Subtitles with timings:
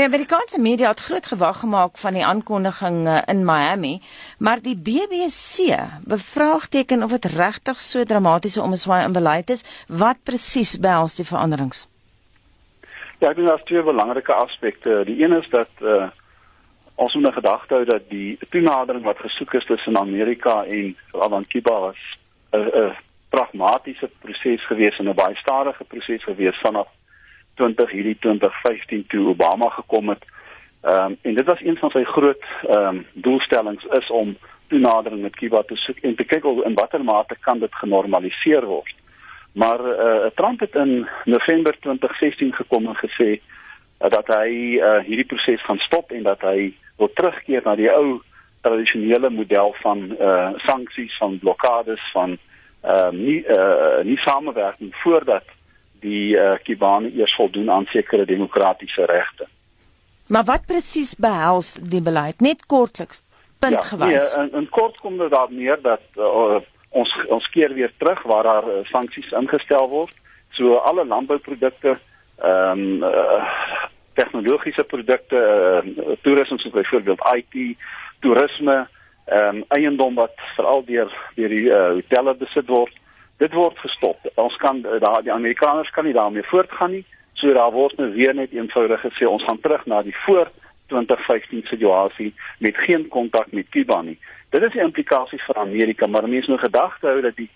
[0.00, 4.00] Die Amerikaanse media het groot gewag gemaak van die aankondiging uh, in Miami,
[4.38, 5.76] maar die BBC
[6.08, 9.84] bevraagteken of dit regtig so dramatiese omswaai in beleid is.
[9.88, 11.82] Wat presies behels die veranderings?
[13.18, 15.02] Ja, ek dink daar's twee belangrike aspekte.
[15.04, 16.08] Die een is dat uh,
[16.94, 21.44] ons moet 'n gedagte hou dat die toenadering wat gesoek is tussen Amerika en Iran
[21.46, 22.00] Kiba was
[22.56, 22.96] 'n 'n
[23.28, 26.88] pragmatiese proses gewees en 'n baie stadige proses gewees vanaf
[27.54, 30.24] 20 hierdie 2015 toe Obama gekom het.
[30.82, 34.36] Ehm um, en dit was een van sy groot ehm um, doelstellings is om
[34.68, 38.64] toenadering met Kiba te soek en te kyk of in watter mate kan dit genormaliseer
[38.66, 38.94] word.
[39.52, 43.30] Maar eh uh, Trump het in November 2016 gekom en gesê
[44.00, 47.90] uh, dat hy uh, hierdie proses gaan stop en dat hy wil terugkeer na die
[47.90, 48.20] ou
[48.60, 52.38] tradisionele model van eh uh, sanksies, van blokkades, van
[52.82, 55.44] ehm uh, nie eh uh, nie samewerking voordat
[56.00, 59.46] die uh, Kubane eers voldoen aan sekere demokratiese regte.
[60.30, 62.40] Maar wat presies behels die beleid?
[62.40, 63.24] Net kortliks
[63.60, 64.32] punt ja, gewys.
[64.32, 67.92] Ja, nee, in, in kort kom dit daar neer dat uh, ons ons keer weer
[67.98, 70.14] terug waar daar uh, sanksies ingestel word.
[70.56, 71.98] So alle landbouprodukte,
[72.42, 73.42] ehm um, uh,
[74.18, 77.76] tegnologiese produkte, uh, toerisme soos byvoorbeeld IT,
[78.20, 78.86] toerisme,
[79.26, 82.96] ehm um, eiendom wat veral deur deur die uh, hotelle besit word,
[83.40, 84.26] dit word gestop.
[84.34, 87.04] Ons kan daar die Amerikaners kan nie daarmee voortgaan nie.
[87.40, 90.50] So daar word nou weer net eenvoudig gesê ons gaan terug na die voor
[90.92, 94.18] 2015 situasie met geen kontak met Kuba nie.
[94.50, 97.50] Dit is die implikasie vir Amerika, maar mense moet gedagte hou dat die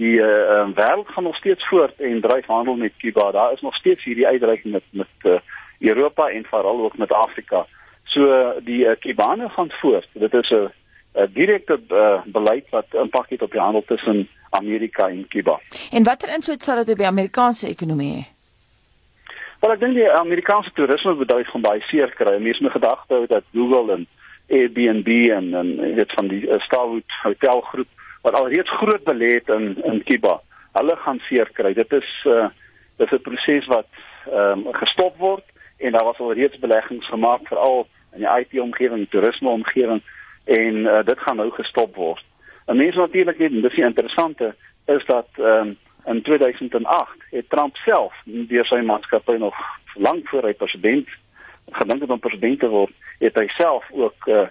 [0.00, 3.30] die uh, wêreld gaan nog steeds voort en dryf handel met Kuba.
[3.30, 5.38] Daar is nog steeds hierdie uitdrukking met met uh,
[5.78, 7.66] Europa en veral ook met Afrika.
[8.04, 10.08] So uh, die uh, Kubane gaan voort.
[10.12, 10.70] Dit is 'n
[11.14, 15.58] 'n direkte uh, beleid wat impak het op die handel tussen Amerika en Kuba.
[15.90, 18.22] En watter invloed sal dit op die Amerikaanse ekonomie hê?
[19.60, 22.38] Wel ek dink die Amerikaanse toerismebedryf gaan baie seer kry.
[22.40, 24.06] Mense moet gedagte hou dat Google en
[24.48, 27.88] Airbnb en en weet van die uh, Starwood hotelgroep
[28.24, 30.40] wat alreeds groot belê het in in Kuba.
[30.72, 31.74] Hulle gaan seer kry.
[31.76, 32.48] Dit is uh
[33.00, 33.88] dis 'n proses wat
[34.32, 35.44] ehm um, gestop word
[35.76, 40.02] en daar was alreeds beleggings gemaak veral in die IT omgewing, toerisme omgewing
[40.44, 42.24] en uh, dit gaan nou gestop word.
[42.70, 44.54] En mense natuurlik net dis die interessante
[44.86, 49.56] is dat ehm um, in 2008 het Trump self deur sy maatskappy nog
[49.94, 51.08] lank voor hy president
[51.70, 54.46] gedink het om president te word, het hy self ook uh,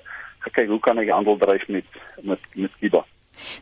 [0.45, 1.87] gekyk hoe kan hy handel dryf met
[2.21, 3.05] met met Kuba.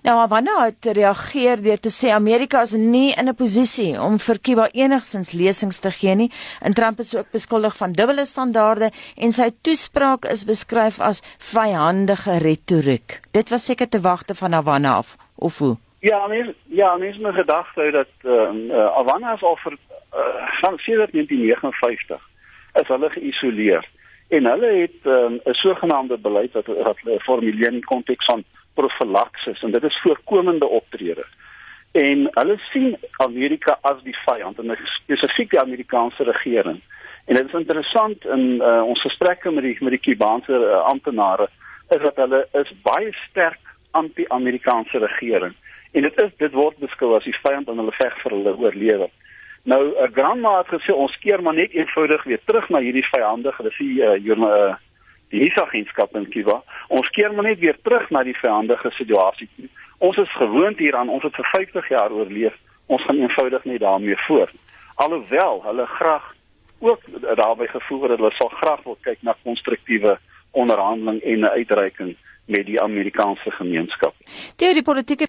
[0.03, 4.39] Nou Havana het reageer deur te sê Amerika is nie in 'n posisie om vir
[4.39, 6.31] Kuba enigsins lesings te gee nie.
[6.61, 12.37] En Trump is ook beskuldig van dubbele standaarde en sy toespraak is beskryf as vyandige
[12.37, 13.19] retoriek.
[13.31, 15.77] Dit was seker te wagte van Havana af of hoe?
[15.99, 20.51] Ja, mens ja, mens het gedag hou dat uh, uh, Havana is al vir uh,
[20.61, 22.21] van sedert 1959
[22.73, 23.87] is hulle geïsoleer
[24.27, 28.43] en hulle het um, 'n sogenaamde beleid wat wat formuleer in konteks van
[28.79, 31.25] profilaksis en dit is voorkomende optrede.
[31.91, 36.81] En hulle sien Amerika as die vyand en spesifiek die Amerikaanse regering.
[37.27, 41.49] En dit is interessant in uh, ons gesprekke met die met die Kubaanse uh, amptenare
[41.95, 43.59] is dat hulle is baie sterk
[43.91, 45.55] anti-Amerikaanse regering.
[45.91, 49.13] En dit is dit word beskou as die vyand en hulle veg vir hulle oorlewing.
[49.63, 53.07] Nou 'n uh, grandma het gesê ons keer maar net eenvoudig weer terug na hierdie
[53.11, 54.75] vyandige, dis die uh,
[55.29, 56.61] die hisagentskap in Kuba.
[56.87, 59.49] Ons keer maar net weer terug na die vyandige situasie.
[59.97, 62.55] Ons is gewoond hieraan, ons het vir 50 jaar oorleef.
[62.85, 64.55] Ons gaan eenvoudig net daarmee voort.
[64.95, 66.33] Alhoewel hulle graag
[66.79, 67.01] ook
[67.35, 70.17] daarbey gevoel het hulle sal graag wil kyk na konstruktiewe
[70.51, 72.15] onderhandeling en 'n uitreiking
[72.45, 74.15] met die Amerikaanse gemeenskap.
[74.55, 75.27] Deur die politieke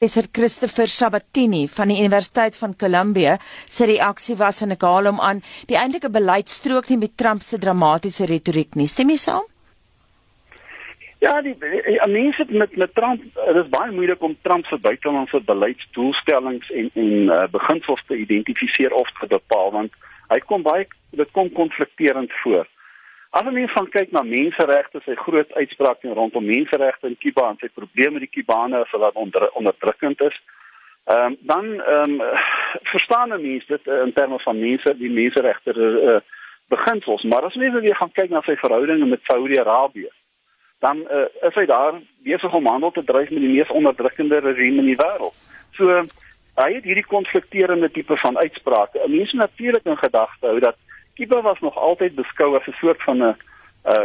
[0.00, 3.34] Professor Christopher Sabatini van die Universiteit van Columbia
[3.68, 7.44] se reaksie was en ek haal hom aan, die eintlike beleid strook nie met Trump
[7.44, 8.86] se dramatiese retoriek nie.
[8.88, 9.44] Stem jy saam?
[11.20, 15.42] Ja, die, die mense met met Trump, dit is baie moeilik om Trump se buitelandse
[15.52, 20.00] beleidsdoelstellings en en uh, beginsels te identifiseer of te bepaal want
[20.32, 22.64] hy kom baie dit kom konflikterend voor.
[23.30, 27.68] As mens van kyk na menseregte, sy groot uitspraak rondom menseregte in Kuba en sy
[27.70, 30.40] probleme met die Kubane as hulle onder, onderdrukkend is,
[31.06, 32.40] ehm um, dan ehm um,
[32.90, 36.16] verstaan mense dit uh, in terme van mense die menseregte uh,
[36.74, 40.10] beginsels, maar as mens weer gaan kyk na sy verhoudinge met Saudi-Arabië,
[40.82, 44.82] dan uh, is hy daar besig om handel te dryf met die mees onderdrukkende regime
[44.82, 45.38] in die wêreld.
[45.78, 46.02] So uh,
[46.58, 49.06] hy het hierdie konflikterende tipe van uitsprake.
[49.06, 50.78] Mense natuurlik in gedagte hou dat
[51.14, 53.36] Kuba was nog altyd beskou as 'n soort van 'n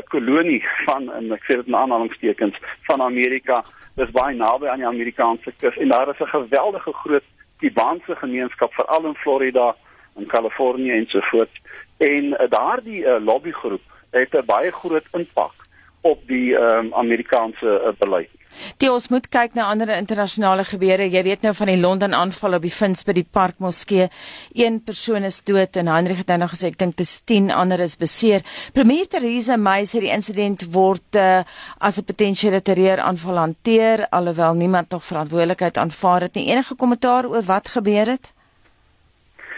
[0.07, 2.57] kolonie van en ek sê dit in aanhalingstekens
[2.87, 3.63] van Amerika.
[3.95, 7.23] Dis baie naby aan die Amerikaanse kus en daar is 'n geweldige groot
[7.57, 9.75] Kubaanse gemeenskap veral in Florida
[10.15, 11.51] en Kalifornië en so voort.
[11.97, 13.81] En uh, daardie uh, lobbygroep
[14.11, 15.53] het 'n baie groot impak
[16.01, 18.29] op die um, Amerikaanse uh, beleid.
[18.77, 21.07] Die ons moet kyk na ander internasionale gebeure.
[21.09, 24.09] Jy weet nou van die Londen aanval op die Fins by die Park Moskee.
[24.53, 27.79] Een persoon is dood en Hendrik het nou gesê ek dink dit is 10 ander
[27.79, 28.45] is beseer.
[28.73, 31.43] Premier Theresa May sê die insident word uh,
[31.79, 36.49] as 'n potensiële terreuraanval hanteer alhoewel niemand nog verantwoordelikheid aanvaar het nie.
[36.49, 38.33] Enige kommentaar oor wat gebeur het?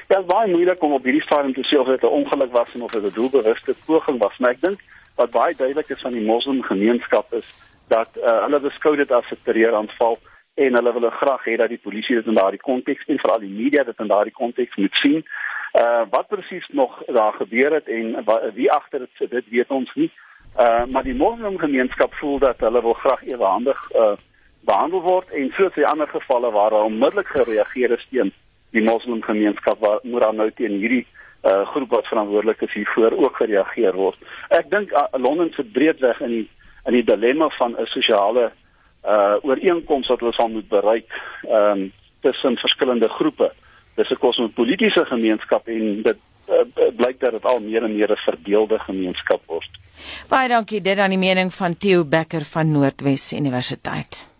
[0.08, 2.92] Ja, baie moeilik om op hierdie stadium te sê of dit 'n ongeluk was of
[2.92, 4.80] dit 'n doelbewuste poging was, maar ek dink
[5.16, 7.48] wat baie duidelik is van die moslimgemeenskap is
[7.88, 10.18] dat uh, hulle beskou dit as 'n terreuraanval
[10.57, 13.57] en hulle wil graag hê dat die polisie dit in daardie konteks en veral die
[13.62, 15.25] media dit in daardie konteks moet sien.
[15.74, 20.12] Uh wat presies nog daar gebeur het en wie agter dit dit weet ons nie.
[20.57, 24.16] Uh maar die moslimgemeenskap voel dat hulle wil graag ewehandig uh
[24.60, 28.34] behandel word en soos in ander gevalle waar hulle onmiddellik gereageer het teen
[28.72, 31.06] die moslimgemeenskap waar moet dan nou teen hierdie
[31.44, 34.18] uh groep wat verantwoordelik is hiervoor ook gereageer word.
[34.50, 36.48] Ek dink uh, Londen se breedweg in die
[36.88, 38.51] in die dilemma van 'n sosiale
[39.06, 41.12] uh ooreenkoms wat hulle sal moet bereik
[41.48, 41.92] um
[42.22, 43.51] tussen verskillende groepe.
[43.95, 46.18] Dis 'n kosmopolitiese gemeenskap en dit
[46.50, 49.69] uh, blyk dat dit al meer en meer 'n verdeelde gemeenskap word.
[50.30, 54.37] Baie dankie dit aan die mening van Theo Becker van Noordwes Universiteit.